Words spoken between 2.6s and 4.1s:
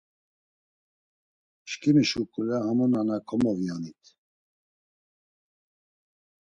hamu nana komoviyonit.